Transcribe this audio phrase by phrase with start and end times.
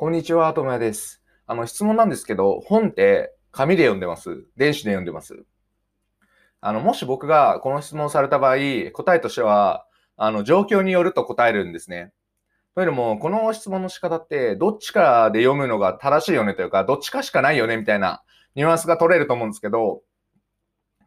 [0.00, 1.20] こんにちは、ともやです。
[1.48, 4.44] あの、質問なんですけど、本って紙で読んでます？
[4.56, 5.44] 電子で読んでます？
[6.60, 8.58] あの、もし僕がこの質問された場合、
[8.92, 12.12] 答えとしては、あの、状況によると答えるんですね。
[12.76, 16.54] というのも、この質問の仕方って、どっちかで読むのが正しいよね？
[16.54, 17.76] というか、どっちかしかないよね？
[17.76, 18.22] みたいな
[18.54, 20.02] ニュアンスが取れると思うんですけど、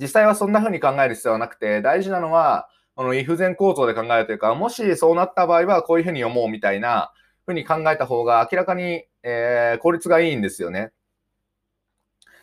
[0.00, 7.12] 実際はそんな風に考える必要はなくて、大事なのは、この if 前構造で考えるというか、もしそうなった場合はこういう風に読もうみたいな、
[7.46, 10.92] ふうに考えた方が明らかに、えー、効率がいいんですよね。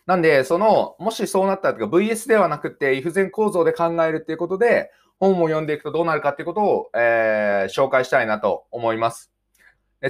[0.06, 9.32] なんで、その、もしそうなったらとか、VS ではなくて、if 前構造で考えるっていうことで、本を読んでいくとどうなるかっていうことを、えー、紹介したいなと思います。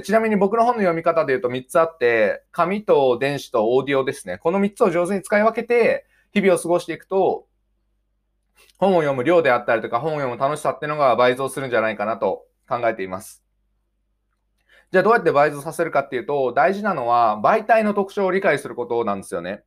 [0.02, 4.38] ちなみに僕の本の読み方で言うと3つあって、紙と電子とオーディオですね。
[4.38, 7.46] この3つを上手に使い分けて、日々を過ごしていくと、
[8.78, 13.47] 本を読む量であったりとか、本を読む楽しさっていうのが倍増するんじゃないかなと考えています。
[14.90, 19.62] じゃあどうやって倍増させるかっていうと、大事なのは媒体の特徴を理解することなんですよね。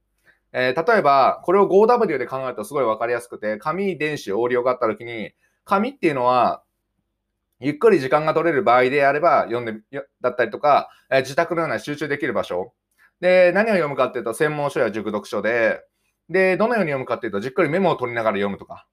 [0.54, 6.64] えー、例えば、これを 5W で考えるとすごいわかりやすくて、紙、電子、オーディオがあった時に、紙っていうのは、
[7.60, 12.74] ゆっくり時間が取れる場合であれば読んで、だったりとか、えー、自宅のような集中できる場所。
[13.22, 15.82] で、何を読むかっていうと、専門書や熟読書で、
[16.30, 18.88] で、どのように読むかっていうと、じっくりメモを取りながら読むとか。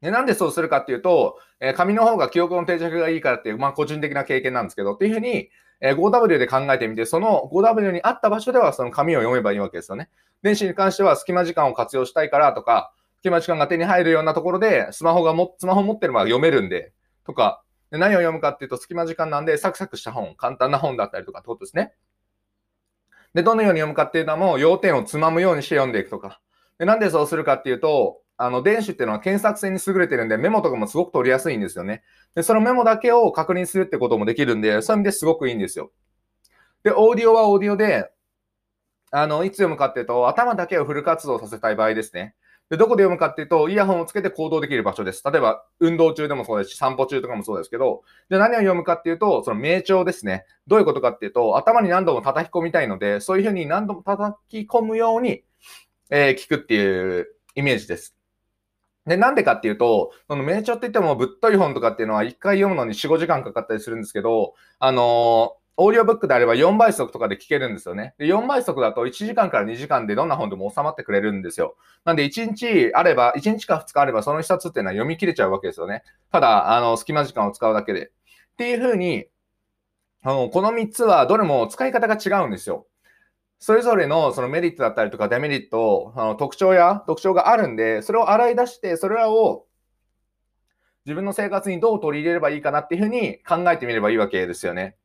[0.00, 10.10] で、なんでそうするかっていうと、えー、紙の方が記憶の定着がいいからっていう、まあ個人的な経験なんですけど、っていうふうに、えー、5W で考えてみて、その 5W に合った場所ではその紙を読めばいいわけですよね。
[10.42, 16.92] 電子に関しては隙間時間を活用したいからとか、隙間時間が手に入るようなところで、スマホがも、スマホ持ってれば読めるんで、
[17.24, 21.92] とか、何を読むかっていうと、隙間時間なんで、サクサクした本、簡単な本だったりとかってことですね。
[23.34, 26.40] で、どのように読むかっていうのも、要点をつまむようにして読んでいくとか。
[26.78, 32.02] で、なんでそうするかっていうと、あの、電子っていうのは検索性に優れてるんで、メモとかもすごく取りやすいんですよね。
[32.34, 35.90] で、そのメモだけを確認するってこともできるんで、そういう意味ですごくいいんですよ。
[36.82, 38.10] で、オーディオはオーディオで、
[39.10, 42.34] あの、いつ読むかっていうと、頭だけをフル活動させたい場合ですね。
[42.68, 45.22] で、どこで読むかっていうと、イヤホンをつけて行動できる場所です。
[45.24, 50.44] 例えば、運動中でもそうですし、散歩中とかもそうですけど、で、何を読むかっていうと、その名帳ですね。
[50.66, 55.44] どういうことかっていうと、頭に何度も叩き込みたいので、そういうふうに何度も叩き込むように、
[56.10, 58.16] えー、聞くっていうイメージです。
[59.06, 68.14] で、なんでかっていうと、その名著って言ってもぶっとい本とかっていうのは一回読むのに4、5時間かかったりするんですけど、あのーオーディオブックであれば4倍速とかで聞けるんですよね。
[68.18, 71.76] で、4倍速だと1時間から2時間でどんな本でも収まってくれるんですよ。
[72.04, 76.02] なんで1日あれば、1日か2日あればその1冊っていうのは読み切れちゃうわけですよね。
[76.32, 78.06] ただ、あの、隙間時間を使うだけで。
[78.06, 78.10] っ
[78.56, 79.26] ていうふうに、
[80.22, 82.86] あの、この3つはどれも使い方が違うんですよ。
[83.58, 89.66] それぞれのそのメリットだったりとかデメリット、あの特徴や特徴があるんで、それを洗い出して、それらを
[91.06, 94.96] 自分の生活にどう取り入れればいいかなっていうふうに考えてみればいいわけですよね。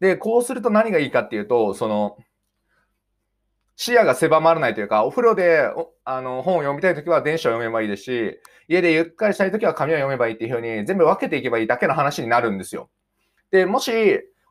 [0.00, 2.18] で、こうすると何がいいかっていうと、その、
[3.76, 5.70] 視野が狭まらないというか、お風呂で
[6.04, 12.90] あの本を読みたいときは電子を読めばいいですし、家でゆっくりしたいときは紙を読めばいいっていうふうに全部分けていけばいいだけの話になるんですよ。
[13.50, 13.92] で、もし、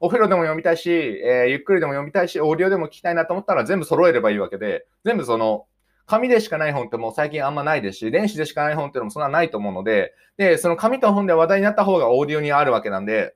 [0.04, 5.68] お風呂でも読みたいし、えー、ゆっくりでも読みたいし、オーディオでも聞きたいなと思ったら全部揃えればいいわけで、全部その、
[6.08, 13.36] 紙でしかない本ってもう最近あんまないですし、電子でしかない本っていうのもそんなないと思うので、で、その紙と本で話題になった方がオーディオにあるわけなんで、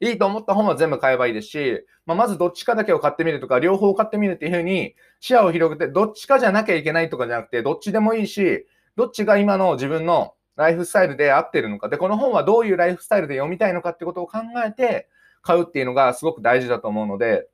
[0.00, 8.66] いいと思った本は全部買えばいいですし、まあ、まずどっちかだけを買ってみるとか、両方買ってみるっていうふうに視野を広げて、どっちかじゃなきゃいけないとかじゃなくて、どっちでもいいし、
[8.96, 11.88] どっちが今の自分のライフスタイルで合ってるのか。
[11.88, 15.08] で、この本はどういうライフスタイルで読みたいのかってことを考えて、
[15.48, 17.48] 買うっていうのがすごく大事だと思うので、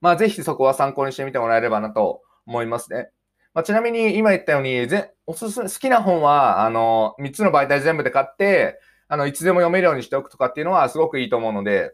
[0.00, 3.10] まあ、ぜひそこは参考にしてみてもらえればなと思いますね。
[3.54, 11.92] まあ、ちなみに今言ったように、ぜおすすめ、好きな本は、あの、3つの媒体全部で買って、あの、いつでも読めるようにしておくとかっていうのはすごくいいと思うので、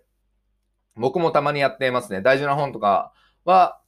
[0.94, 2.20] 僕もたまにやっていますね。
[2.20, 3.14] 大事な本とか
[3.46, 3.80] は、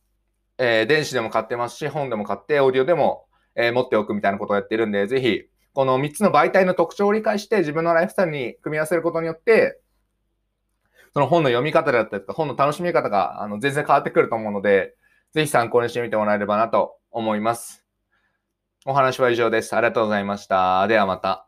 [0.57, 5.43] えー、電子でも買ってますし、本でも買って、オーディオでも、えー、持っておくみたいなことをやってるんで、ぜひ、
[5.75, 9.79] この3つの媒体の特徴を理解して、自分のライフスタイルに組み合わせることによって、
[11.15, 14.95] その本の読み方だったりとか、本の楽しみ方があの全然変わってくると思うので、
[15.33, 17.85] ぜひ参考にしてみてもらえればなと思います。
[18.87, 19.75] お話は以上です。
[19.75, 20.87] ありがとうございました。
[20.89, 21.48] ではまた。